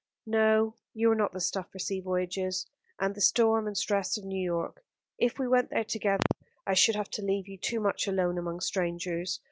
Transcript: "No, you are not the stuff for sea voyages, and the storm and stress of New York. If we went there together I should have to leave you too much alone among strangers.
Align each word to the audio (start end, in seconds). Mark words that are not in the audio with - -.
"No, 0.25 0.73
you 0.95 1.11
are 1.11 1.15
not 1.15 1.31
the 1.31 1.39
stuff 1.39 1.69
for 1.71 1.77
sea 1.77 1.99
voyages, 1.99 2.65
and 2.99 3.13
the 3.13 3.21
storm 3.21 3.67
and 3.67 3.77
stress 3.77 4.17
of 4.17 4.25
New 4.25 4.43
York. 4.43 4.83
If 5.19 5.37
we 5.37 5.47
went 5.47 5.69
there 5.69 5.83
together 5.85 6.23
I 6.65 6.73
should 6.73 6.95
have 6.95 7.11
to 7.11 7.21
leave 7.21 7.47
you 7.47 7.59
too 7.59 7.79
much 7.79 8.07
alone 8.07 8.39
among 8.39 8.61
strangers. 8.61 9.39